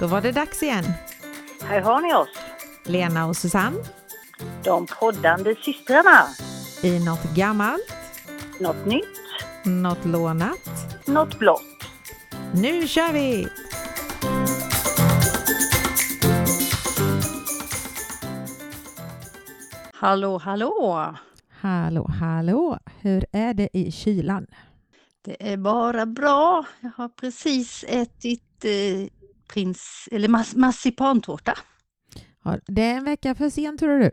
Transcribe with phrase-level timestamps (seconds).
[0.00, 0.84] Då var det dags igen.
[1.62, 2.28] Här har ni oss,
[2.84, 3.76] Lena och Susanne
[4.64, 6.26] de poddande systrarna.
[6.82, 7.92] i något gammalt,
[8.60, 9.18] Något nytt,
[9.64, 10.68] något lånat.
[11.06, 11.62] något blått.
[12.54, 13.48] Nu kör vi!
[19.92, 21.14] Hallå, hallå!
[21.60, 22.78] Hallå, hallå!
[23.00, 24.46] Hur är det i kylan?
[25.24, 26.64] Det är bara bra.
[26.80, 29.08] Jag har precis ätit eh,
[29.52, 31.58] prins, eller mas, marsipantårta.
[32.44, 34.10] Ja, Det är en vecka för sent tror du?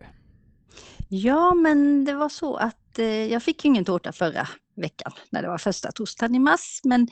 [1.10, 5.48] Ja, men det var så att eh, jag fick ingen tårta förra veckan när det
[5.48, 6.82] var första torsdagen i mars.
[6.84, 7.08] Men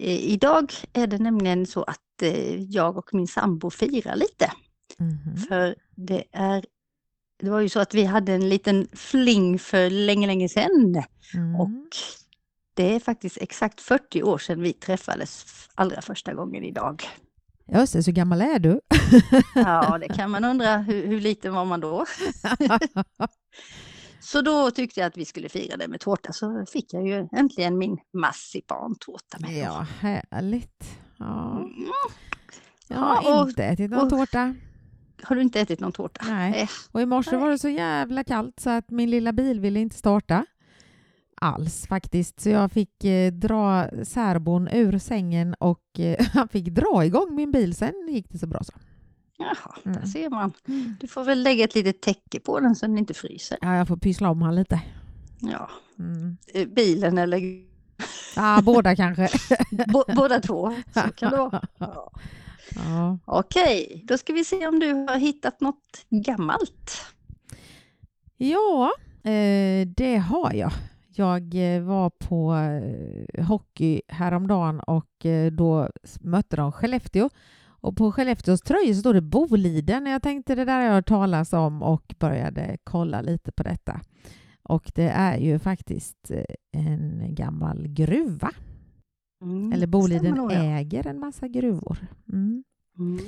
[0.00, 4.52] eh, idag är det nämligen så att eh, jag och min sambo firar lite.
[4.98, 5.36] Mhm.
[5.36, 6.64] För det är
[7.42, 11.02] det var ju så att vi hade en liten fling för länge, länge sedan.
[11.34, 11.60] Mm.
[11.60, 11.96] Och
[12.74, 17.02] det är faktiskt exakt 40 år sedan vi träffades allra första gången idag.
[17.74, 18.80] Just det, så gammal är du?
[19.54, 20.76] Ja, det kan man undra.
[20.78, 22.06] Hur, hur liten var man då?
[24.20, 27.28] Så då tyckte jag att vi skulle fira det med tårta, så fick jag ju
[27.32, 29.52] äntligen min marsipantårta med.
[29.64, 30.84] ja, härligt.
[31.18, 31.58] Ja.
[31.58, 31.72] Mm.
[32.88, 34.54] Jag har Ja, och- inte ätit någon och- tårta.
[35.22, 36.24] Har du inte ätit någon tårta?
[36.28, 36.60] Nej.
[36.62, 39.80] Eh, Och i morse var det så jävla kallt så att min lilla bil ville
[39.80, 40.46] inte starta
[41.42, 42.40] alls faktiskt.
[42.40, 47.50] Så jag fick eh, dra särbon ur sängen och eh, han fick dra igång min
[47.52, 47.74] bil.
[47.74, 48.72] Sen gick det så bra så.
[49.38, 50.00] Jaha, Mm.
[50.00, 50.52] där ser man.
[51.00, 53.58] Du får väl lägga ett litet täcke på den så den inte fryser.
[53.60, 54.80] Ja, jag får pyssla om han lite.
[55.40, 56.36] Ja, Mm.
[56.54, 57.40] eh, bilen eller
[58.36, 59.28] Ja, båda kanske.
[60.16, 60.74] Båda två.
[60.94, 61.62] Så kan det vara.
[61.78, 62.12] Ja.
[62.74, 63.18] Ja.
[63.24, 67.02] Okej, då ska vi se om du har hittat något gammalt.
[68.36, 68.90] Ja,
[69.30, 70.72] eh, det har jag.
[71.14, 75.88] Jag eh, var på eh, hockey häromdagen och eh, då
[76.20, 77.30] mötte de Skellefteå.
[77.64, 80.06] Och på Skellefteås tröjor så står det Boliden.
[80.06, 84.00] Jag tänkte det där har jag hört talas om och började kolla lite på detta.
[84.62, 86.30] Och det är ju faktiskt
[86.72, 88.50] en gammal gruva.
[89.42, 91.98] Mm, Eller Boliden äger en massa gruvor.
[92.32, 92.64] Mm.
[92.98, 93.18] Mm.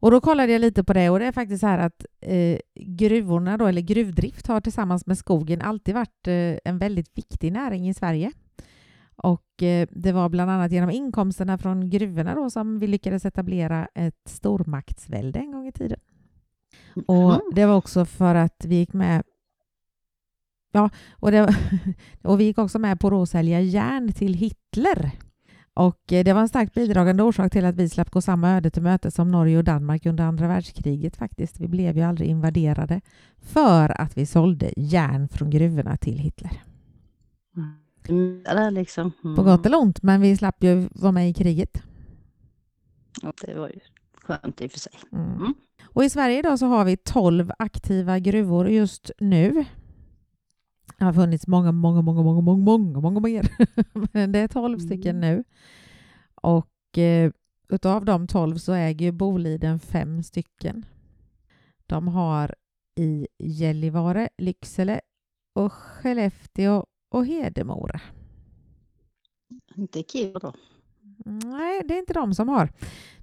[0.00, 2.58] Och då kollade jag lite på det och det är faktiskt så här att eh,
[2.74, 7.88] gruvorna då, eller gruvdrift har tillsammans med skogen alltid varit eh, en väldigt viktig näring
[7.88, 8.32] i Sverige.
[9.16, 13.88] Och eh, det var bland annat genom inkomsterna från gruvorna då som vi lyckades etablera
[13.94, 16.00] ett stormaktsvälde en gång i tiden.
[17.06, 19.22] Och det var också för att vi gick med
[20.72, 21.56] Ja, och, det,
[22.22, 25.10] och vi gick också med på att sälja järn till Hitler.
[25.78, 28.70] Och eh, det var en starkt bidragande orsak till att vi slapp gå samma öde
[28.70, 31.60] till möte som Norge och Danmark under andra världskriget faktiskt.
[31.60, 33.00] Vi blev ju aldrig invaderade
[33.38, 36.62] för att vi sålde järn från gruvorna till Hitler.
[38.08, 38.74] Mm.
[38.74, 39.12] Liksom.
[39.24, 39.36] Mm.
[39.36, 41.82] På gott eller ont, men vi slapp ju vara med i kriget.
[43.22, 43.80] Ja, Det var ju
[44.22, 44.92] skönt i och för sig.
[45.12, 45.36] Mm.
[45.36, 45.54] Mm.
[45.84, 49.64] Och i Sverige idag så har vi 12 aktiva gruvor just nu.
[50.98, 53.48] Det har funnits många, många, många, många, många, många, många mer.
[54.12, 55.20] Men det är 12 stycken Mm.
[55.36, 55.44] nu.
[56.34, 57.30] Och eh,
[57.68, 60.84] utav de 12 så äger ju Boliden fem stycken.
[61.86, 62.54] De har
[62.96, 65.00] i Gällivare, Lycksele
[65.54, 68.00] och Skellefteå och Hedemora.
[69.76, 70.52] Inte Kiruna då.
[71.24, 72.72] Nej, det är inte de som har.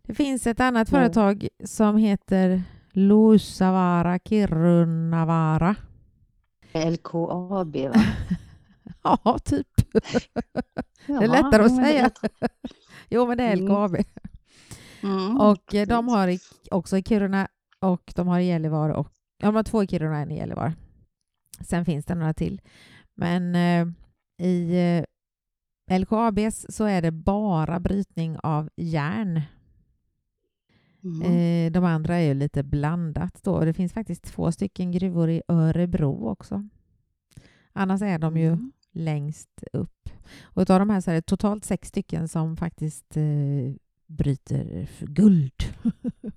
[0.01, 1.01] Det finns ett annat Nej.
[1.01, 5.75] företag som heter Luossavaara Kirunavaara.
[6.75, 8.03] LKAB va?
[9.03, 9.67] Ja, typ.
[11.07, 12.09] Ja, Det är lättare att säga.
[13.09, 13.65] Jo, men det är Mm.
[13.65, 13.95] LKAB.
[15.03, 15.37] Mm.
[15.41, 16.37] Och eh, de har
[16.71, 17.47] också i Kiruna
[17.79, 18.93] och de har i Gällivare.
[18.93, 19.07] Och,
[19.39, 20.73] de har två i Kiruna och en i Gällivare.
[21.61, 22.61] Sen finns det några till.
[23.15, 23.87] Men eh,
[24.47, 24.77] i
[25.87, 29.41] eh, LKABs så är det bara brytning av järn.
[31.05, 31.21] Mm.
[31.67, 33.59] Eh, de andra är ju lite blandat då.
[33.59, 36.67] Det finns faktiskt två stycken gruvor i Örebro också.
[37.73, 38.71] Annars är de ju Mm.
[38.91, 40.09] längst upp.
[40.43, 43.73] Och utav de här så är det totalt sex stycken som faktiskt eh,
[44.07, 45.53] bryter för guld.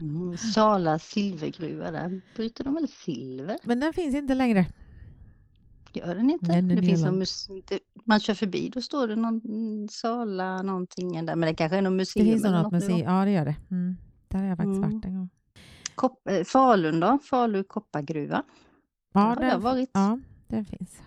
[0.00, 0.36] Mm.
[0.36, 3.58] Sala silvergruva där bryter de väl silver?
[3.64, 4.66] Men den finns inte längre.
[5.96, 6.46] Gör den inte?
[6.46, 7.04] Nej, den det finns nedlagd.
[7.12, 11.54] någon mus- det, man kör förbi, då står det någon Sala någonting där, men det
[11.54, 12.98] kanske är något Det museum finns nog eller något något museum.
[12.98, 13.56] Ja, det gör det.
[13.70, 13.96] Mm.
[14.28, 14.90] Där har jag faktiskt Mm.
[14.92, 15.28] varit en gång.
[15.94, 17.18] Kopp, eh, Falun då?
[17.30, 18.42] Falu koppargruva?
[19.14, 19.90] Ja, den, varit.
[19.92, 20.18] ja,
[20.48, 21.02] den finns.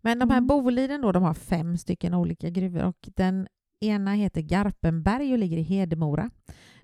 [0.00, 0.46] Men de här Mm.
[0.46, 3.46] Boliden då, de har fem stycken olika gruvor och den
[3.80, 6.30] ena heter Garpenberg och ligger i Hedemora.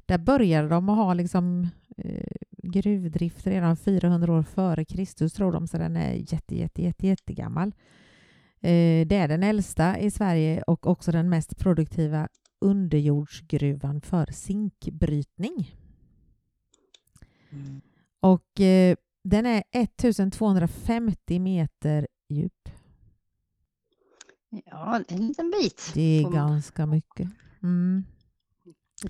[0.06, 2.22] Där började de att ha liksom, eh,
[2.62, 7.68] gruvdrift redan 400 år före Kristus tror de, så den är jätte, jätte, jätte, jättegammal.
[8.60, 12.28] Eh, det är den äldsta i Sverige och också den mest produktiva
[12.60, 15.74] underjordsgruvan för zinkbrytning.
[17.50, 17.80] Mm.
[18.20, 22.68] Och eh, den är 1250 meter djup.
[24.64, 25.90] Ja, en liten bit.
[25.94, 27.28] Det är ganska mycket.
[27.62, 28.04] Mm.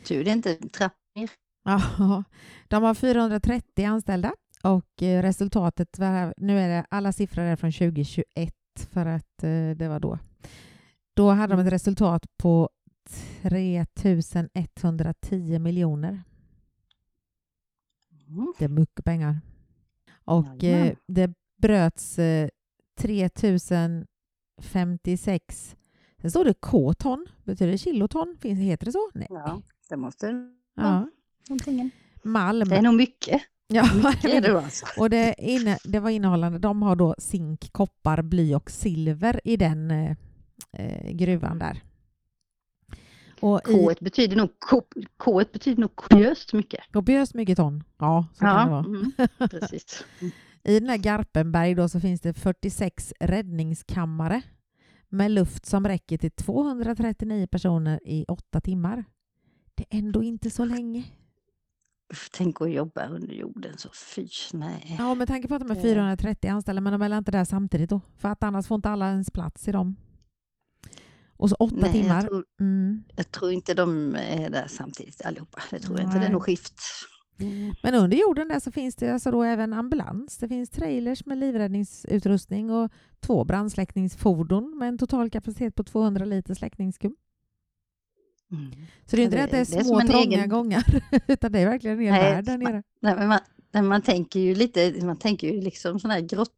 [0.04, 1.30] Tur det är inte trapp ner.
[1.69, 2.25] Ja,
[2.69, 4.32] de har 430 anställda
[4.62, 8.55] och eh, resultatet, var, nu är det alla siffror är från 2021
[8.91, 10.19] för att eh, det var då.
[11.15, 12.70] Då hade de ett resultat på
[13.94, 16.23] 3110 miljoner.
[18.29, 18.55] Mm.
[18.59, 19.41] Det är mycket pengar.
[20.25, 22.49] Och eh, det bröts eh,
[22.99, 25.76] 3056,
[26.20, 28.37] sen står det K-ton, betyder det kiloton?
[28.41, 29.11] Finns, heter det så?
[29.15, 29.26] Nej.
[29.31, 31.09] Ja, det måste Ja.
[31.48, 31.90] Någonting.
[32.22, 32.68] Malm.
[32.68, 33.42] Det är nog mycket.
[33.66, 34.86] Ja, Mycket är det alltså.
[34.98, 39.56] Och det, inne, det var innehållande, de har då zink, koppar, bly och silver i
[39.56, 40.16] den eh,
[40.72, 41.82] eh, gruvan där.
[43.40, 44.82] Och i K betyder nog, K,
[45.16, 46.80] K betyder nog kopiöst mycket.
[46.92, 47.84] kopiöst mycket ton.
[47.98, 48.84] Ja, så kan det vara.
[48.84, 49.12] mm,
[49.50, 50.04] precis.
[50.64, 54.42] I den här Garpenberg då så finns det 46 räddningskammare
[55.08, 59.04] med luft som räcker till 239 personer i åtta timmar.
[59.74, 61.04] Det är ändå inte så länge.
[62.12, 64.96] Uff, Tänk att jobba under jorden så fy, nej.
[64.99, 67.44] Ja, med tanke på att de är Det- 430 anställda, men de är inte där
[67.44, 68.00] samtidigt då?
[68.19, 69.96] För att annars får inte alla ens plats i dem.
[71.37, 72.14] Och så åtta nej timmar.
[72.14, 73.02] jag, tror, Mm.
[73.16, 75.58] jag tror inte de är där samtidigt allihopa.
[75.70, 76.14] Det tror jag inte.
[76.14, 76.32] Det är Nej.
[76.32, 76.75] nog skift.
[77.40, 77.75] Mm.
[77.82, 80.37] Men under jorden där så finns det alltså då även ambulans.
[80.38, 82.90] Det finns trailers med livräddningsutrustning och
[83.20, 87.16] två brandsläckningsfordon med en total kapacitet på 200 liter släckningsskum.
[88.52, 88.70] Mm.
[89.06, 90.84] Så det är inte det- att det är det är små trånga egen- gångar,
[91.26, 92.82] utan det är verkligen en värld där man- nere.
[93.00, 93.38] Nej, men man,
[93.72, 96.50] nej, man tänker ju lite, man tänker ju liksom sån här grott.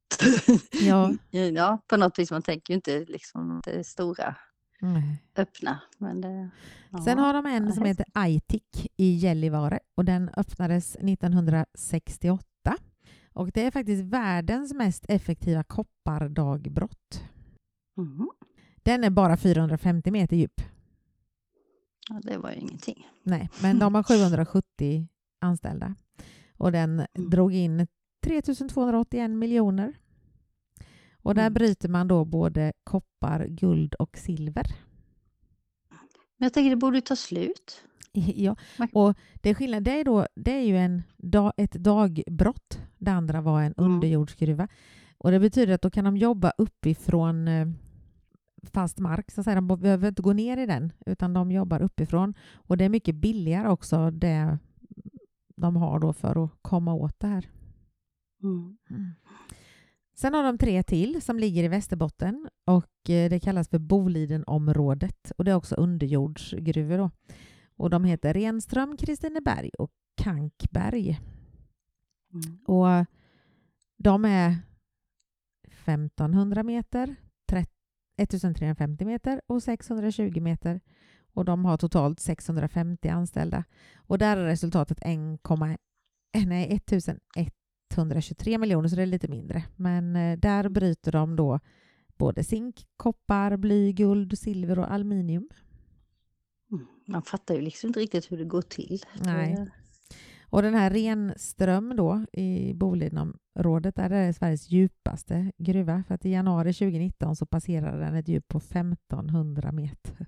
[0.72, 1.12] Ja.
[1.54, 2.31] ja, på något vis.
[2.31, 4.34] Man tänker ju inte liksom det stora
[4.81, 5.22] Nej.
[5.37, 5.81] öppna.
[5.98, 6.50] Men det,
[6.90, 6.98] ja.
[7.04, 12.44] Sen har de en Ja, som heter Aitik i Gällivare och den öppnades 1968.
[13.32, 17.22] Och det är faktiskt världens mest effektiva koppardagbrott.
[17.96, 18.31] Mhm.
[18.82, 20.60] Den är bara 450 meter djup.
[22.11, 23.07] Ja, det var ju ingenting.
[23.23, 25.09] Nej, men de har 770
[25.41, 25.95] anställda.
[26.57, 27.31] Och den Mm.
[27.31, 27.87] drog in
[28.25, 29.95] 3281 miljoner.
[31.23, 31.55] Och där Mm.
[31.55, 34.67] bryter man då både koppar, guld och silver.
[36.37, 37.83] Men jag tänker det borde ta slut.
[38.12, 38.57] Ja,
[38.93, 39.83] och det är skillnad.
[39.83, 42.79] Det är, då, det är ju en dag, ett dagbrott.
[42.99, 43.93] Det andra var en Mm.
[43.93, 44.69] underjordsgruva.
[45.19, 47.67] Och det betyder att då kan de jobba uppifrån eh,
[48.62, 49.31] fast mark.
[49.31, 49.61] Så att säga.
[49.61, 52.35] De behöver inte gå ner i den, utan de jobbar uppifrån.
[52.53, 54.59] Och det är mycket billigare också det
[55.57, 57.51] de har då för att komma åt det här.
[58.43, 59.15] Mm.
[60.17, 65.33] Sen har de tre till som ligger i Västerbotten och eh, det kallas för Bolidenområdet
[65.39, 67.11] och det är också underjordsgruvor då.
[67.77, 69.91] Och de heter Renström, Kristineberg och
[70.23, 71.21] Kankberg.
[72.33, 72.59] Mm.
[72.65, 73.07] Och
[73.97, 74.57] de är
[75.85, 77.30] 1500 meter, 30
[78.22, 80.81] 1350 meter och 620 meter.
[81.32, 83.64] Och de har totalt 650 anställda.
[83.96, 85.76] Och där är resultatet 1,1
[86.46, 86.81] nej,
[87.37, 89.64] 1123 miljoner, så det är lite mindre.
[89.76, 91.61] Men eh, där bryter de då
[92.17, 95.49] både zink, koppar, bly, guld, silver och aluminium.
[96.73, 96.87] Mm.
[97.06, 99.02] Man fattar ju liksom inte riktigt hur det går till.
[99.25, 99.71] Nej.
[100.50, 106.04] Och den här Renström då i Bolidenområdet, där är det Sveriges djupaste gruva.
[106.09, 110.26] För att i januari 2019 så passerade den ett djup på 1500 meter.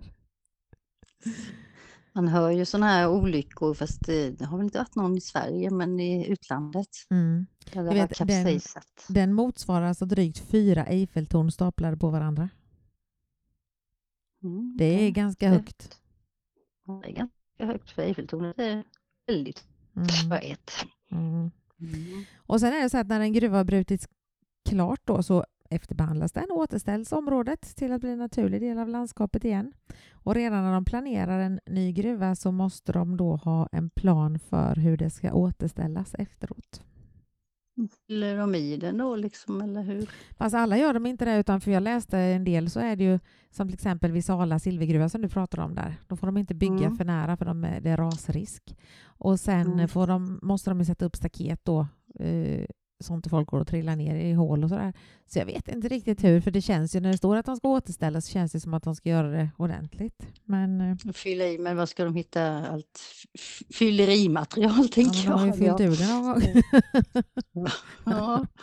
[2.15, 5.21] Man hör ju sådana här olyckor, fast det, det har väl inte varit någon i
[5.21, 6.89] Sverige, men i utlandet.
[7.11, 7.47] Mm.
[7.73, 8.61] Där det vet, den-.
[9.09, 12.49] Den motsvarar alltså drygt fyra Eiffeltorn staplade på varandra.
[14.43, 15.99] Mm, Det är ganska högt.
[17.03, 18.59] Det är ganska högt för Eiffeltornet.
[18.59, 18.85] Är
[19.27, 19.65] väldigt
[19.97, 20.47] Mm.
[21.11, 21.51] Mm.
[21.81, 22.25] Mm.
[22.37, 24.09] Och sen är det så att när en gruva har brutits
[24.69, 28.89] klart då så efterbehandlas den och återställs området till att bli en naturlig del av
[28.89, 29.73] landskapet igen.
[30.13, 34.39] Och redan när de planerar en ny gruva så måste de då ha en plan
[34.39, 36.83] för hur det ska återställas efteråt.
[38.07, 40.11] Fyller de i den då liksom, eller hur?
[40.37, 43.05] Fast alla gör de inte det, utan för jag läste en del så är det
[43.05, 43.19] ju
[43.51, 45.95] som till exempel vid Sala silvergruva som du pratar om där.
[46.09, 46.97] Då får de inte bygga Mm.
[46.97, 48.77] för nära för de det är rasrisk.
[49.05, 49.89] Och sen Mm.
[49.89, 51.87] får de, måste de ju sätta upp staket då,
[52.19, 52.65] eh,
[53.03, 54.93] så inte folk går och trillar ner i hål och sådär.
[55.27, 57.57] Så jag vet inte riktigt hur, för det känns ju när det står att de
[57.57, 60.27] ska återställas så känns det som att de ska göra det ordentligt.
[60.45, 63.01] Men eh, Fylla i, men vad ska de hitta allt
[63.75, 65.79] fyllerimaterial ja, tänker de har ju jag.
[65.79, 66.43] fyllt ur det någon gång.
[68.05, 68.47] Ja.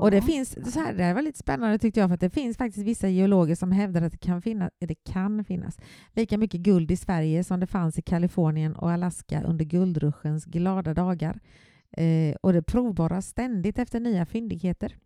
[0.00, 0.22] Och det Ja.
[0.22, 2.86] finns, så här, det här var lite spännande tyckte jag, för att det finns faktiskt
[2.86, 5.78] vissa geologer som hävdar att det kan, finnas, det kan finnas
[6.12, 10.94] lika mycket guld i Sverige som det fanns i Kalifornien och Alaska under guldruschens glada
[10.94, 11.40] dagar.
[11.92, 14.96] Eh, och det provborras ständigt efter nya fyndigheter.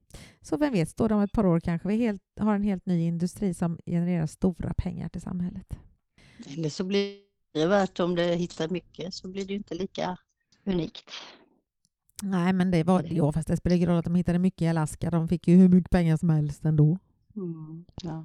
[0.41, 2.87] Så vem vet, står det om ett par år kanske vi helt, har en helt
[2.87, 5.79] ny industri som genererar stora pengar till samhället.
[6.47, 7.17] Eller så blir
[7.55, 10.19] det värt om det hittar mycket så blir det ju inte lika
[10.65, 11.11] unikt.
[12.23, 14.69] Nej, men det var, ja, fast det spelar ingen roll att de hittade mycket i
[14.69, 15.11] Alaska.
[15.11, 16.99] De fick ju hur mycket pengar som helst ändå.
[17.37, 17.85] Mm.
[18.03, 18.25] Ja.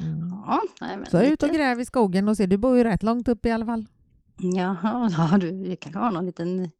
[0.00, 0.28] Mm.
[0.28, 3.28] Ja, nej, Så ut och gräv i skogen och se, du bor ju rätt långt
[3.28, 3.86] upp i alla fall.
[4.40, 6.70] Jaha, ja, du vi kanske har någon liten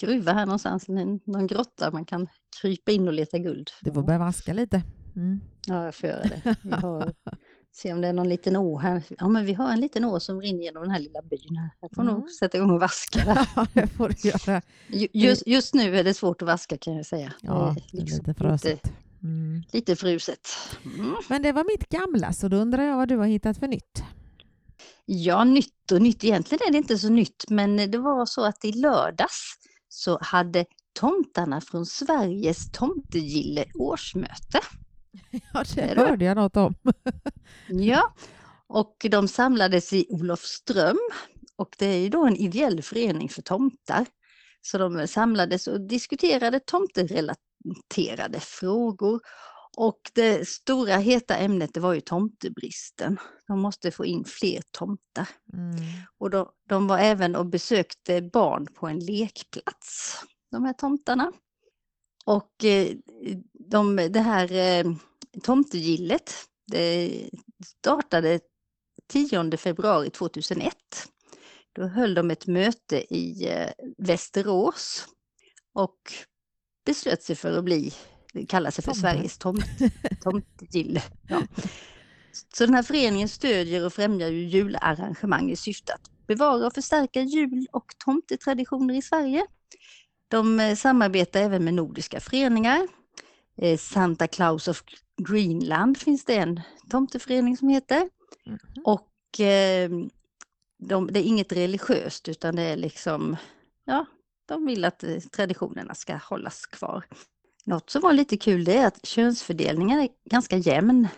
[0.00, 0.88] gruva här någonstans,
[1.24, 2.26] någon grotta man kan
[2.60, 3.70] krypa in och leta guld.
[3.80, 4.82] Du får börja vaska lite.
[5.16, 5.40] Mm.
[5.66, 6.56] Ja, jag får göra det.
[6.62, 7.12] Vi har,
[7.72, 9.02] se om det är någon liten å här.
[9.18, 11.56] Ja, men vi har en liten å som rinner genom den här lilla byn.
[11.56, 11.70] Här.
[11.80, 12.14] Jag får Mm.
[12.14, 13.24] nog sätta igång och vaska.
[13.24, 13.48] där.
[13.56, 14.62] Ja, det får du göra.
[14.88, 17.32] Ju- Just, just nu är det svårt att vaska kan jag säga.
[17.40, 18.92] Ja, det är liksom lite frösigt.
[19.22, 19.62] Mm.
[19.72, 20.48] lite fruset.
[20.84, 21.14] Mm.
[21.28, 24.02] Men det var mitt gamla, så då undrar jag vad du har hittat för nytt.
[25.12, 26.24] Ja, nytt och nytt.
[26.24, 29.54] Egentligen är det inte så nytt, men det var så att i lördags
[29.88, 30.64] så hade
[31.00, 34.60] tomtarna från Sveriges tomtegille årsmöte.
[35.52, 36.74] Ja, det hörde jag något om.
[37.68, 38.14] Ja,
[38.66, 40.98] och de samlades i Olofström
[41.56, 44.06] och det är ju då en ideell förening för tomtar.
[44.62, 49.20] Så de samlades och diskuterade tomterelaterade frågor.
[49.76, 53.18] Och det stora heta ämnet det var ju tomtebristen.
[53.46, 55.28] De måste få in fler tomtar.
[55.52, 55.76] Mm.
[56.18, 61.32] Och de, de var även och besökte barn på en lekplats, de här tomtarna.
[62.24, 62.96] Och eh,
[63.52, 64.92] de, det här eh,
[65.42, 66.32] tomtegillet
[66.70, 67.30] det
[67.66, 68.40] startade
[69.08, 70.74] 10 februari 2001.
[71.72, 75.06] Då höll de ett möte i eh, Västerås
[75.74, 75.98] och
[76.86, 77.92] beslöt sig för att bli,
[78.48, 79.12] kalla sig för Tomtar.
[79.12, 79.64] Sveriges tomt.
[81.28, 81.42] Ja.
[82.52, 87.22] Så den här föreningen stödjer och främjar ju jularrangemang i syfte att bevara och förstärka
[87.22, 89.46] jul och tomtetraditioner i Sverige.
[90.28, 92.88] De eh, samarbetar även med nordiska föreningar.
[93.56, 94.82] Eh, Santa Claus of
[95.22, 96.60] Greenland finns det en
[96.90, 98.08] tomteförening som heter.
[98.46, 98.58] Mhm.
[98.84, 99.90] Och eh,
[100.78, 103.36] de, det är inget religiöst utan det är liksom,
[103.84, 104.06] ja,
[104.48, 107.04] de vill att traditionerna ska hållas kvar.
[107.66, 111.08] Något som var lite kul det är att könsfördelningen är ganska jämn.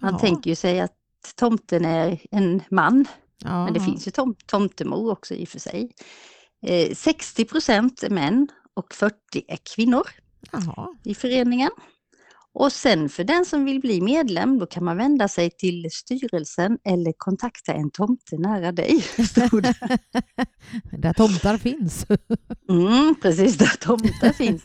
[0.00, 0.18] Man Ja.
[0.18, 0.92] tänker ju sig att
[1.36, 3.06] tomten är en man,
[3.38, 5.90] Ja, men det finns ju tom, tomtemor också i och för sig.
[6.66, 9.14] Eh, 60 procent är män och 40
[9.48, 10.02] är kvinnor
[10.52, 10.88] Jaha.
[11.04, 11.70] i föreningen.
[12.52, 16.78] Och sen för den som vill bli medlem, då kan man vända sig till styrelsen
[16.84, 19.04] eller kontakta en tomte nära dig.
[20.98, 22.06] Där tomtar finns.
[22.70, 24.62] Mm, precis, där tomtar finns.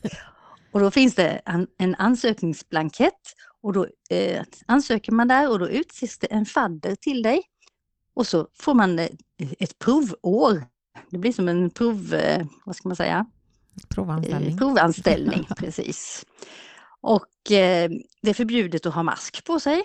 [0.71, 1.41] Och då finns det
[1.77, 7.21] en, ansökningsblankett och då eh, ansöker man där och då utses det en fadder till
[7.21, 7.41] dig.
[8.13, 9.09] Och så får man eh,
[9.59, 10.63] ett provår.
[11.09, 13.25] Det blir som en prov, eh, vad ska man säga,
[13.89, 14.51] Provanställning.
[14.51, 16.25] Eh, Provanställning, precis.
[17.01, 17.89] Och eh,
[18.21, 19.83] det är förbjudet att ha mask på sig.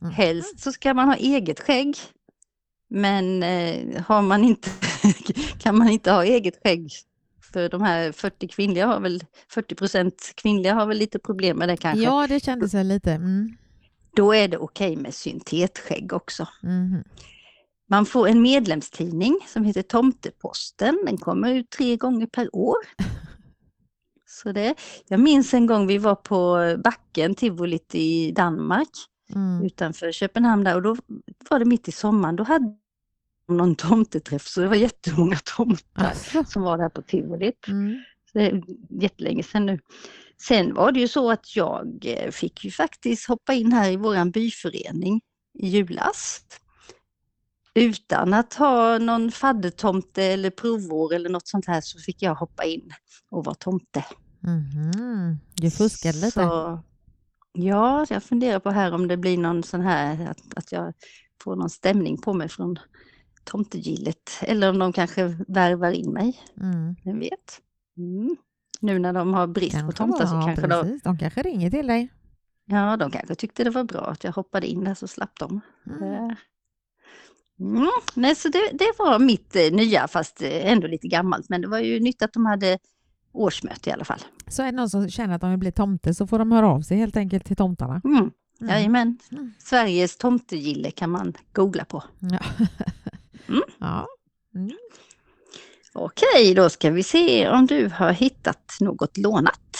[0.00, 0.12] Mm.
[0.12, 1.96] Helst så ska man ha eget skägg.
[2.92, 3.42] Men
[4.06, 4.70] har man inte,
[5.58, 6.92] kan man inte ha eget skägg
[7.52, 11.68] för de här 40 kvinnliga har väl 40 procent kvinnliga har väl lite problem med
[11.68, 12.04] det kanske.
[12.04, 13.12] Ja, det kändes lite.
[13.12, 13.56] Mm.
[14.16, 16.48] Då är det okej med syntetskägg också.
[16.62, 17.04] Mhm.
[17.88, 20.98] Man får en medlemstidning som heter Tomteposten.
[21.06, 22.76] Den kommer ut tre gånger per år.
[24.26, 24.74] Så det,
[25.08, 28.88] jag minns en gång vi var på backen, tivolit i Danmark,
[29.34, 29.62] Mm.
[29.66, 30.96] utanför Köpenhamn där, och då
[31.50, 32.36] var det mitt i sommaren.
[32.36, 32.79] Då hade de
[33.50, 36.44] någon tomteträff, så det var jättemånga tomtar Alltså.
[36.44, 37.68] som var där på tivolit.
[37.68, 38.02] Mm.
[38.32, 38.62] Så det är
[39.02, 39.78] jättelänge sedan nu.
[40.42, 43.96] Sen var det ju så att jag eh, fick ju faktiskt hoppa in här i
[43.96, 45.20] våran byförening
[45.58, 46.40] i julas.
[47.74, 52.64] Utan att ha någon faddertomte eller provår eller något sånt här så fick jag hoppa
[52.64, 52.92] in
[53.30, 54.04] och vara tomte.
[54.40, 55.38] Mhm.
[55.54, 56.30] Du fuskade lite.
[56.30, 56.80] Så,
[57.52, 60.94] ja, jag funderar på här om det blir någon sån här att, att jag
[61.42, 62.78] får någon stämning på mig från
[63.44, 64.30] tomtegillet.
[64.42, 66.96] Eller om de kanske värvar in mig, Mm.
[67.04, 67.60] vem vet.
[67.96, 68.36] Mm.
[68.80, 71.02] Nu när de har brist på Kanske tomtar så kanske de, precis.
[71.02, 72.08] de kanske ringer till dig.
[72.66, 75.60] ja, de kanske tyckte det var bra att jag hoppade in där så slapp de.
[75.86, 76.02] Mm.
[76.30, 76.36] Eh,
[77.60, 77.88] Mm.
[78.14, 81.68] Nej, så det, det var mitt eh, nya fast eh, ändå lite gammalt men det
[81.68, 82.78] var ju nytt att de hade
[83.32, 84.18] årsmöte i alla fall.
[84.48, 86.68] Så är det någon som känner att de vill bli tomte så får de höra
[86.68, 88.00] av sig helt enkelt till tomtarna.
[88.04, 88.16] Mm.
[88.16, 88.30] Mm.
[88.74, 89.18] Jajamän.
[89.32, 89.52] Mm.
[89.58, 92.02] Sveriges tomtegille kan man googla på.
[92.18, 92.38] Ja.
[93.50, 93.62] Mm.
[93.78, 94.06] ja.
[94.54, 94.70] Mm.
[95.92, 99.76] Okej, då ska vi se om du har hittat något lånat.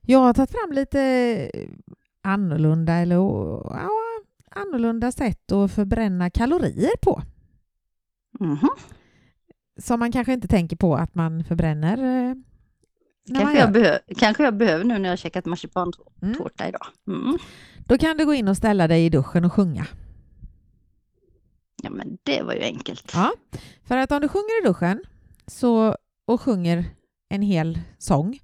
[0.00, 1.50] Jag har tagit fram lite
[2.22, 3.90] annorlunda, eller, ja,
[4.50, 7.22] annorlunda sätt att förbränna kalorier på.
[8.40, 8.68] Mhm.
[9.80, 11.98] Som man kanske inte tänker på att man förbränner.
[11.98, 12.34] eh,
[13.30, 14.00] man Kanske, gör.
[14.08, 16.68] jag kanske jag behöver nu när jag käkat marsipantårta Mm.
[16.68, 16.86] idag.
[17.08, 17.38] Mm.
[17.78, 19.86] Då kan du gå in och ställa dig i duschen och sjunga.
[21.82, 23.10] Ja men det var ju enkelt.
[23.14, 23.32] Ja.
[23.84, 25.00] För att om du sjunger i duschen
[25.46, 26.84] så, och sjunger
[27.28, 28.38] en hel sång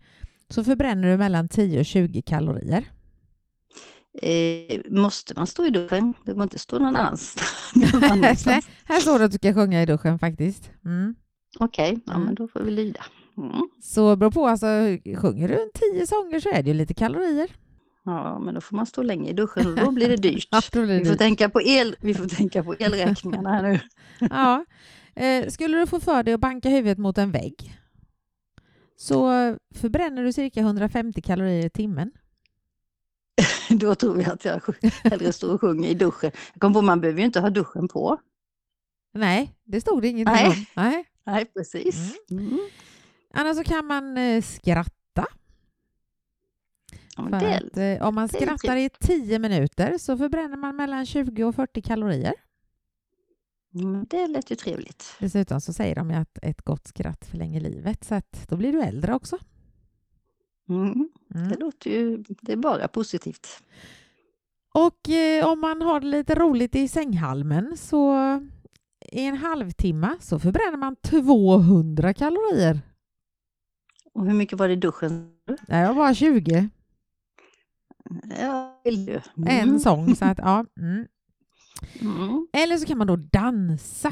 [0.49, 2.85] så förbränner du mellan 10 och 20 kalorier.
[4.23, 6.15] Eh, måste man stå i duschen?
[6.25, 8.47] Det går inte stå någon annanstans.
[8.47, 10.71] Nej, här står det att du ska sjunga i duschen faktiskt.
[10.85, 11.15] Mm.
[11.59, 12.25] Okej, ja, Mm.
[12.27, 13.05] men då får vi lyda.
[13.37, 13.69] Mm.
[13.83, 14.67] Så beror på, alltså,
[15.17, 17.51] sjunger du en 10 sånger så är det ju lite kalorier.
[18.05, 20.49] Ja, men då får man stå länge i duschen och då blir det dyrt.
[20.51, 21.19] Ja, blir det Vi får dyrt.
[21.19, 23.81] tänka på, el, vi får tänka på elräkningarna här nu.
[24.31, 24.65] Ja.
[25.17, 27.75] Eh, skulle du få för dig att banka huvudet mot en vägg
[28.97, 29.29] så
[29.75, 32.13] förbränner du cirka 150 kalorier i timmen.
[33.71, 34.61] Då tror jag att jag
[35.05, 36.31] hellre står och sjunger i duschen.
[36.53, 38.19] Jag kom på man behöver ju inte ha duschen på.
[39.15, 40.49] Nej, det stod det ingenting Nej.
[40.49, 40.67] om.
[40.75, 41.05] Nej.
[41.27, 42.15] Nej, precis.
[42.31, 42.59] Mm.
[43.35, 44.91] Annars så kan man eh, skratta.
[47.17, 51.55] Ja, att, eh, om man skrattar i 10 minuter så förbränner man mellan 20 och
[51.55, 52.35] 40 kalorier.
[53.75, 55.17] mm, det lät ju trevligt.
[55.19, 58.73] Dessutom så säger de ju att ett gott skratt förlänger livet så att då blir
[58.73, 59.39] du äldre också.
[60.69, 61.09] Mm.
[61.35, 61.49] Mm.
[61.49, 63.63] Det låter ju, det är bara positivt.
[64.75, 68.15] Och eh, om man har det lite roligt i sänghalmen så
[69.13, 72.81] i en halvtimme så förbränner man 200 kalorier.
[74.15, 75.31] Och hur mycket var det i duschen?
[75.69, 76.69] Nej, jag var bara 20.
[78.41, 79.21] Ja, vill du.
[79.47, 80.17] En sång.
[80.17, 81.07] Så att, ja, mm.
[82.01, 82.47] Mm.
[82.53, 84.09] Eller så kan man då dansa.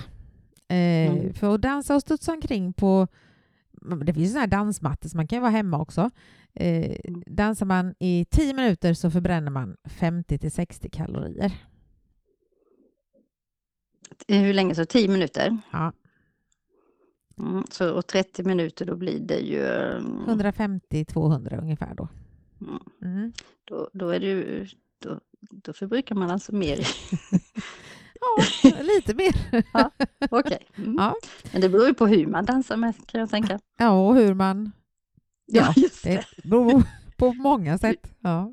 [0.68, 1.34] Eh, Mm.
[1.34, 3.08] För att dansa och studsa omkring på...
[4.04, 6.10] Det finns såna här dansmattor så man kan ju vara hemma också.
[6.54, 7.22] Eh, Mm.
[7.26, 11.52] dansar man i 10 minuter så förbränner man 50 till 60 kalorier.
[14.28, 14.84] Hur länge så?
[14.84, 15.58] 10 minuter?
[15.72, 15.92] Ja.
[17.38, 17.64] Mm.
[17.70, 19.64] Så, och 30 minuter då blir det ju...
[19.66, 22.08] mm, 150-200 ungefär då.
[23.02, 23.32] Mm.
[23.64, 25.20] Då, då, är det ju, då,
[25.50, 26.78] då förbrukar man alltså mer.
[28.62, 29.34] Ja, lite mer.
[30.30, 30.66] Okej.
[30.76, 30.94] Mm.
[30.98, 31.14] Ja.
[31.52, 33.58] Men det beror ju på hur man dansar med kan jag tänka.
[33.78, 34.72] Ja, och hur man...
[35.46, 36.24] Ja, just det.
[36.36, 36.82] Det beror
[37.16, 38.14] på många sätt.
[38.20, 38.52] Ja.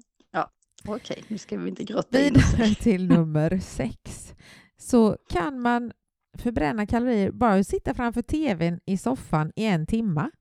[0.87, 2.33] Okej, nu ska vi inte grotta in.
[2.33, 4.33] Vidare till nummer sex.
[4.77, 5.91] Så kan man
[6.37, 10.31] förbränna kalorier bara att sitta framför tvn i soffan i en timma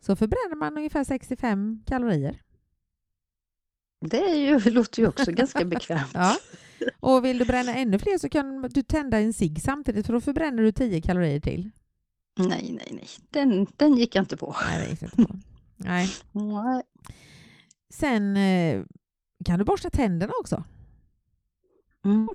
[0.00, 2.40] så förbränner man ungefär 65 kalorier.
[4.08, 6.10] Det är ju, låter ju också ganska bekvämt.
[6.14, 6.36] Ja.
[7.00, 10.20] Och vill du bränna ännu fler så kan du tända en cigg samtidigt för då
[10.20, 11.70] förbränner du 10 kalorier till.
[12.38, 13.08] Nej, nej, nej.
[13.30, 14.56] Den, den gick jag inte på.
[14.68, 15.38] Nej, det gick inte på.
[15.76, 16.08] Nej.
[16.32, 16.82] Nej.
[17.90, 18.84] Sen eh,
[19.44, 20.64] kan du borsta tänderna också.
[22.04, 22.28] Mm.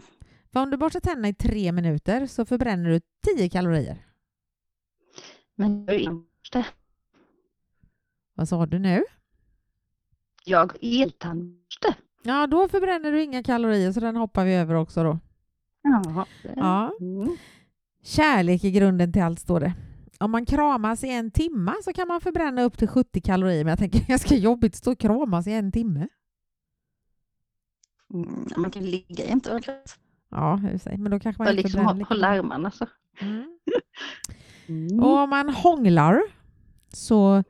[0.51, 3.01] För om du borstar tänderna i tre minuter så förbränner du
[3.36, 4.05] 10 kalorier.
[5.55, 6.65] Men jag inte.
[8.34, 9.03] Vad sa du nu?
[10.50, 11.96] Jag eltandborste.
[12.24, 15.20] Ja, då förbränner du inga kalorier så den hoppar vi över också då.
[15.84, 16.26] Jaha.
[16.56, 16.92] Ja.
[17.02, 17.38] Mm.
[18.04, 19.74] Kärlek är grunden till allt står det.
[20.20, 23.70] Om man kramas i en timme så kan man förbränna upp till 70 kalorier men
[23.70, 26.08] jag tänker ganska jobbigt att stå och kramas i en timme.
[28.14, 28.48] Mm.
[28.58, 29.74] Man kan ligga jämte varandra.
[30.32, 32.88] Ja, och men då kanske man Bara inte liksom lika hålla armarna så.
[33.22, 33.60] Mm.
[34.68, 35.00] Mm.
[35.04, 36.22] Och om man hånglar
[36.94, 37.44] så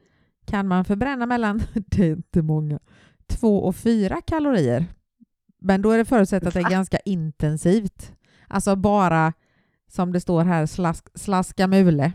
[0.50, 2.80] kan man förbränna mellan, det är inte många,
[3.28, 4.86] två och fyra kalorier.
[5.62, 8.12] Men då är det förutsatt att det är ganska intensivt.
[8.48, 9.34] Alltså bara,
[9.88, 12.12] som det står här, slask, slaska mule.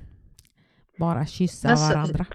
[0.98, 2.26] Bara kyssa Alltså, varandra.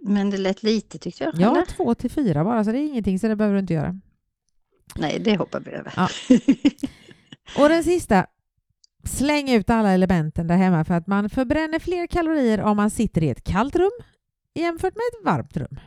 [0.00, 1.34] Men det lät lite tyckte jag.
[1.36, 1.64] Ja, eller?
[1.66, 4.00] två till fyra bara, så det är ingenting, så det behöver du inte göra.
[4.96, 5.92] Nej, det hoppar vi över.
[5.96, 6.08] Ja.
[7.62, 8.26] Och den sista,
[9.04, 13.22] släng ut alla elementen där hemma för att man förbränner fler kalorier om man sitter
[13.22, 13.90] i ett kallt rum
[14.60, 15.80] jämfört med ett varmt rum.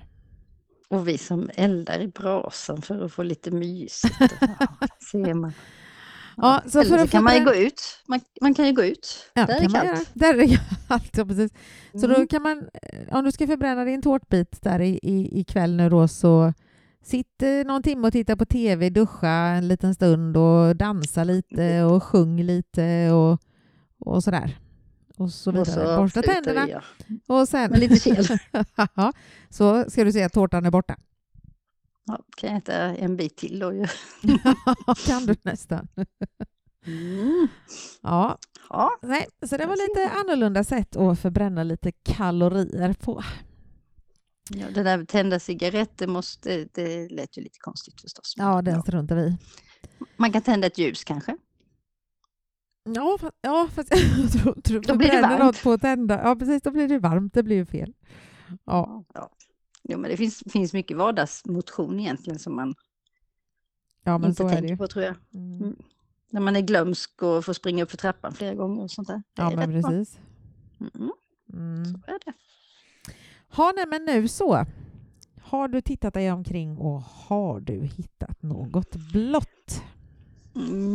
[0.89, 4.15] Och vi som eldar i brasan för att få lite mysigt.
[4.41, 5.53] Ja, ser man.
[6.38, 7.82] Ja, så Eller så kan man ju gå ut.
[8.08, 9.32] Man, man kan ju gå ut.
[9.34, 9.88] Ja, Där är kan man kallt.
[9.99, 10.05] göra.
[10.13, 10.47] Där är
[10.88, 11.51] kallt, ja, precis.
[11.93, 12.19] Så Mm.
[12.19, 15.89] då kan man, eh, om du ska förbränna din tårtbit där i, i, ikväll nu
[15.89, 16.53] då så
[17.03, 21.84] sitt eh, någon timme och titta på tv, duscha en liten stund och dansa lite
[21.84, 23.39] och sjung lite och,
[23.99, 24.58] och sådär.
[25.19, 25.88] Och så Och vidare.
[25.95, 26.84] så Borsta tänderna jag.
[27.27, 28.25] och sen Med lite kel.
[29.49, 30.95] Så ska du se att tårtan är borta.
[32.05, 33.88] Ja, kan jag äta en bit till då ju.
[35.08, 35.88] kan du nästan.
[36.86, 37.47] Mm.
[38.01, 38.38] Ja,
[38.69, 43.23] Ja, nej, så det var lite annorlunda sätt att förbränna lite kalorier på.
[44.49, 48.34] Ja, det där med tända cigaretter måste, det lät ju lite konstigt förstås.
[48.38, 49.38] Ja, den struntar vi.
[50.17, 51.38] Man kan tända ett ljus kanske?
[52.84, 55.63] Ja, fast, ja, fast jag tror du Då blir det varmt.
[55.63, 56.22] på tända.
[56.24, 57.34] Ja, precis, då blir det varmt.
[57.34, 57.94] Det blir ju fel.
[58.65, 59.32] Ja, Ja.
[59.84, 62.76] Jo, men det finns, finns mycket vardagsmotion egentligen som man
[64.04, 65.15] ja men inte tänker på tror jag.
[65.34, 65.58] Mm.
[65.62, 65.76] Mm.
[66.32, 69.15] När man är glömsk och får springa upp för trappan flera gånger och sånt där.
[69.34, 70.20] Det Ja, men precis.
[70.80, 71.12] Mm,
[71.54, 71.86] Mm.
[71.86, 72.34] så är det.
[73.56, 74.65] Ha, nej, men nu så.
[75.42, 79.82] Har du tittat dig omkring och har du hittat något blått?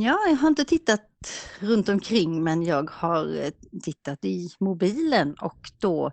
[0.03, 1.11] Ja, jag har inte tittat
[1.61, 3.50] runt omkring men jag har eh,
[3.83, 6.12] tittat i mobilen och då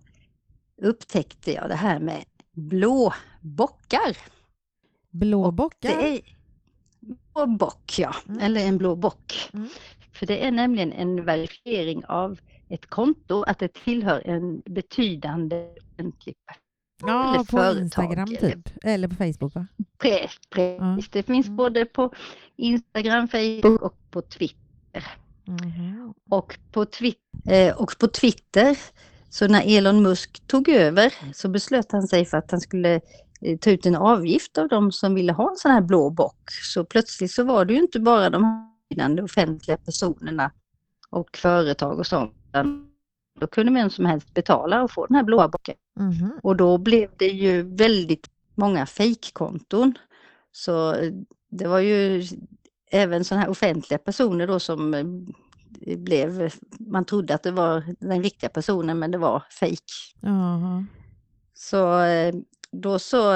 [0.82, 4.18] upptäckte jag det här med blå bockar.
[5.10, 5.90] Blå Och bockar?
[5.90, 6.22] Det är
[7.00, 8.16] blå bock, ja.
[8.28, 8.40] Mm.
[8.40, 9.50] Eller en blå bock.
[9.54, 9.70] Mm.
[10.14, 16.36] För det är nämligen en verifiering av ett konto, att det tillhör en betydande offentlig
[16.46, 16.71] person.
[17.08, 18.70] Ja, eller på företag, Instagram eller- typ.
[18.84, 19.68] Eller på Facebook va?
[19.98, 21.10] Precis, precis.
[21.12, 21.58] Det finns Mm.
[21.58, 22.14] både på
[22.58, 25.08] Instagram, Facebook och på Twitter.
[25.48, 26.14] Mhm.
[26.30, 27.16] Och på, Twi-
[27.50, 28.78] eh, och på Twitter,
[29.30, 33.02] så när Elon Musk tog över så beslöt han sig för att han skulle
[33.42, 36.50] eh, ta ut en avgift av de som ville ha en sån här blå bock.
[36.74, 38.68] Så plötsligt så var det ju inte bara de
[39.24, 40.52] offentliga personerna
[41.10, 42.34] och företag och sånt.
[42.50, 42.91] utan
[43.39, 45.76] Då kunde vem som helst betala och få den här blåa bocken.
[46.00, 46.39] Mhm.
[46.44, 49.94] Och då blev det ju väldigt många fejkkonton.
[50.52, 51.12] Så eh,
[51.50, 52.24] det var ju
[52.91, 55.06] även sådana här offentliga personer då som eh,
[55.98, 59.84] blev, man trodde att det var den riktiga personen men det var fejk.
[60.22, 60.86] Jaha.
[61.54, 62.36] Så eh,
[62.72, 63.34] då så,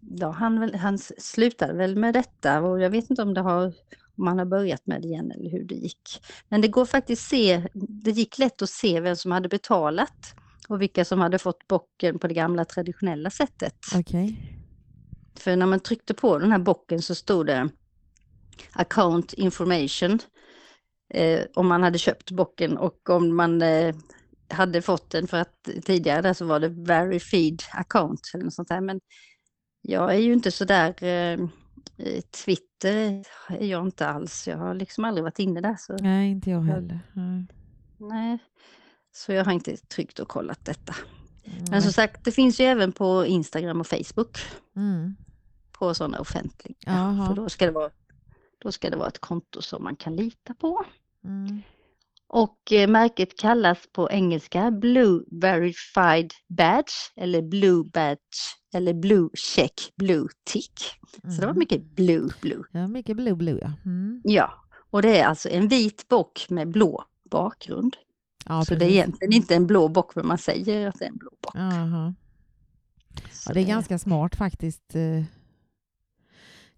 [0.00, 3.72] ja, han, han slutade väl med detta och jag vet inte om det har
[4.18, 6.22] om han har börjat med det igen eller hur det gick.
[6.48, 10.34] Men det går faktiskt se, det gick lätt att se vem som hade betalat
[10.68, 13.76] och vilka som hade fått bocken på det gamla traditionella sättet.
[13.94, 14.54] Okej.
[15.38, 17.68] För när man tryckte på den här bocken så stod det
[18.72, 20.18] account information
[21.14, 23.94] eh, om man hade köpt bocken och om man eh,
[24.50, 28.68] hade fått den för att tidigare där så var det verified account eller något sånt
[28.68, 28.80] där.
[28.80, 29.00] Men
[29.82, 31.48] jag är ju inte så där eh,
[32.30, 34.48] Twitter är jag inte alls.
[34.48, 35.76] Jag har liksom aldrig varit inne där.
[35.78, 37.00] Så, Nej, inte jag heller.
[37.12, 37.46] Nej.
[37.96, 38.38] nej.
[39.12, 40.94] så jag har inte tryckt och kollat detta.
[41.44, 41.82] Men Nej.
[41.82, 44.38] som sagt, det finns ju även på Instagram och Facebook.
[44.76, 45.16] Mm.
[45.72, 46.74] på sådana offentliga.
[47.28, 47.90] För då ska, det vara,
[48.58, 50.84] då ska det vara ett konto som man kan lita på.
[51.24, 51.62] Mm.
[52.30, 58.36] Och eh, märket kallas på engelska Blue Verified Badge eller Blue Badge
[58.74, 60.80] eller Blue Check Blue Tick.
[61.22, 61.58] Så det var Mhm.
[61.58, 62.62] mycket Blue Blue.
[62.72, 63.72] Ja, mycket blue blue ja.
[63.84, 64.20] Mm.
[64.24, 64.50] Ja,
[64.90, 67.96] och det är alltså en vit bock med blå bakgrund.
[68.44, 71.08] ja så det är egentligen inte en blå bock men man säger att det är
[71.08, 71.54] en blå bock.
[71.54, 72.14] Jaha.
[73.32, 74.94] Så Ja, det är ganska smart faktiskt.
[74.94, 75.24] eh.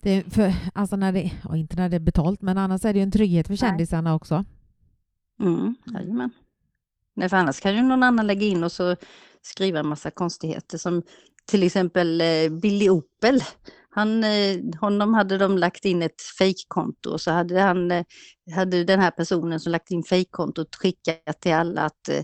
[0.03, 2.99] Det är för, alltså när det, inte när det är betalt, men annars är det
[2.99, 3.59] ju en trygghet för Nej.
[3.59, 4.45] kändisarna också.
[5.41, 6.31] Mm, jajamän.
[7.17, 8.97] Nej, för annars kan ju någon annan lägga in och så
[9.43, 11.03] skriva en massa konstigheter som
[11.47, 13.41] till exempel eh, Billy Opel.
[13.91, 18.05] Han, eh, honom hade de lagt in ett fejkkonto och så hade, han, eh,
[18.55, 22.23] hade den här personen som lagt in fejkkontot skickat till alla att eh,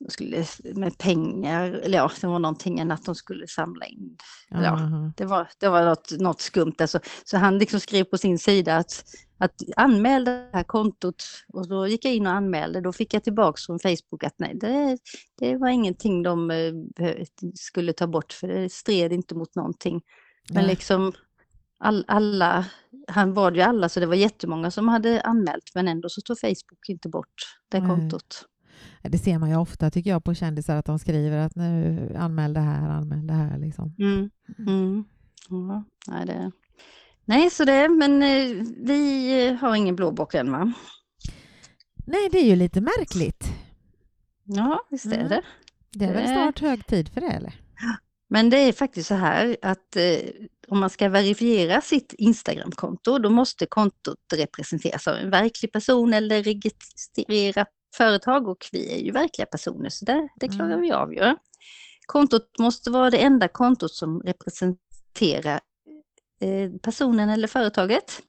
[0.00, 0.44] de skulle,
[0.74, 4.16] med pengar, eller ja, det var någonting att de skulle samla in
[4.48, 4.62] Ja.
[4.62, 5.12] Jaha.
[5.16, 6.74] det var, det var något, något skumt.
[6.78, 7.00] Alltså.
[7.24, 9.04] Så han liksom skrev på sin sida att,
[9.38, 12.80] att anmäl det här kontot och då gick jag in och anmälde.
[12.80, 14.98] Då fick jag tillbaks från Facebook att nej, det,
[15.38, 20.02] det var ingenting de eh, skulle ta bort för det stred inte mot någonting.
[20.48, 20.66] Men Nej.
[20.66, 21.12] liksom
[21.78, 22.66] all, alla,
[23.08, 26.40] han bad ju alla så det var jättemånga som hade anmält men ändå så tog
[26.40, 27.34] Facebook inte bort
[27.68, 28.44] det kontot.
[29.02, 32.52] Det ser man ju ofta tycker jag på kändisar att de skriver att nu anmäl
[32.54, 33.94] det här, anmäl det här liksom.
[33.98, 34.30] Mm.
[34.58, 35.04] Mm.
[35.48, 36.50] Ja, nej, det...
[37.24, 40.72] nej, så det, men eh, vi eh, har ingen blåbock än va?
[42.06, 43.44] Nej, det är ju lite märkligt.
[44.44, 45.28] Ja, visst är Mm.
[45.28, 45.42] det.
[45.92, 47.54] Det är väl Det- snart hög tid för det eller?
[48.32, 50.18] Men det är faktiskt så här att eh,
[50.68, 56.42] om man ska verifiera sitt Instagramkonto då måste kontot representeras av en verklig person eller
[56.42, 60.80] registrerat företag och vi är ju verkliga personer så det, det klarar Mm.
[60.80, 61.36] vi av ju.
[62.06, 65.60] Kontot måste vara det enda kontot som representerar
[66.40, 68.22] eh, personen eller företaget.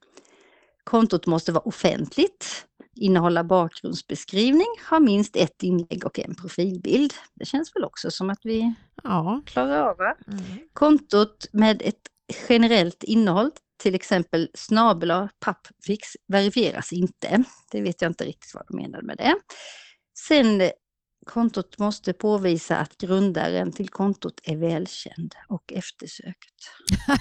[0.84, 7.14] Kontot måste vara offentligt, innehålla bakgrundsbeskrivning, ha minst ett inlägg och en profilbild.
[7.34, 9.42] Det känns väl också som att vi Ja.
[9.46, 10.16] klarar av va?
[10.26, 10.42] Mm.
[10.72, 12.00] Kontot med ett
[12.48, 13.50] generellt innehåll,
[13.82, 17.44] till exempel snabel pappfix, verifieras inte.
[17.72, 19.34] Det vet jag inte riktigt vad de menar med det.
[20.28, 20.70] Sen
[21.26, 26.70] kontot måste påvisa att grundaren till kontot är välkänd och eftersökt.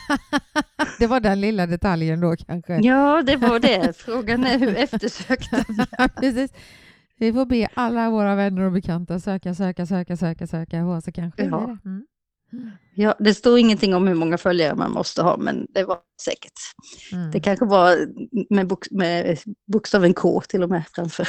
[0.99, 2.79] Det var den lilla detaljen då kanske.
[2.81, 3.97] Ja, det var det.
[3.97, 5.49] Frågan är hur eftersökt.
[6.19, 6.53] Precis.
[7.17, 11.43] Vi får be alla våra vänner och bekanta söka, söka, söka, söka, söka så kanske
[11.43, 11.57] Ja.
[11.83, 11.89] det.
[11.89, 12.05] Mm.
[12.95, 16.59] Ja, det står ingenting om hur många följare man måste ha, men det var säkert.
[17.11, 17.31] Mm.
[17.31, 18.07] Det kanske var
[18.49, 21.27] med, bok, med bokstaven K till och med framför.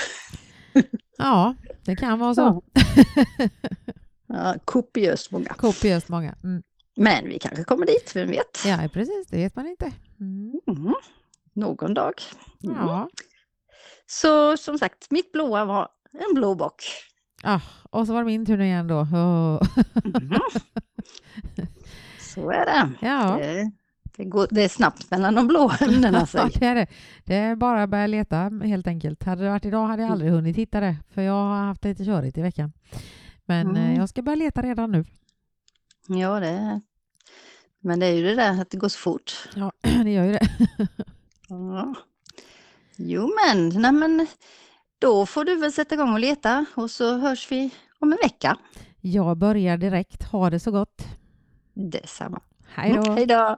[1.18, 1.54] Ja,
[1.84, 2.62] det kan vara så.
[4.32, 5.48] Ja, kopiöst många.
[5.48, 6.34] Kopiöst många.
[6.44, 6.62] Mm.
[6.96, 8.64] Men vi kanske kommer dit, vem vet?
[8.66, 9.26] Ja, precis.
[9.30, 9.92] Det vet man inte.
[10.20, 10.60] Mm.
[10.68, 10.94] Mm.
[11.52, 12.14] Någon dag.
[12.64, 12.76] Mm.
[12.76, 13.08] Ja.
[14.06, 16.82] Så som sagt, mitt blåa var en blå bock.
[17.42, 19.06] Ah, och så var det min tur igen då.
[19.14, 19.62] Åh.
[22.20, 22.90] Så är det.
[23.06, 23.36] Ja.
[23.40, 23.70] Det,
[24.16, 26.26] det, går, det är snabbt mellan de blå ämnena.
[26.34, 26.86] Ja, det är det.
[27.24, 29.22] Det är bara att börja leta helt enkelt.
[29.22, 32.04] Hade det varit idag hade jag aldrig hunnit hitta det, för jag har haft lite
[32.04, 32.72] körigt i veckan.
[33.44, 33.76] Men Mm.
[33.90, 35.04] eh, jag ska börja leta redan nu.
[36.06, 36.80] Ja, det är.
[37.80, 39.48] Men det är ju det där att det går så fort.
[39.54, 39.72] Ja,
[40.04, 40.48] det gör ju det.
[41.48, 41.94] Ja.
[42.96, 44.26] Jo men, nej men
[44.98, 48.56] då får du väl sätta igång och leta och så hörs vi om en vecka.
[49.04, 50.22] Jag börjar direkt.
[50.22, 51.06] Ha det så gott.
[51.74, 52.40] Detsamma.
[52.66, 53.12] Hej då!
[53.12, 53.56] Hej då!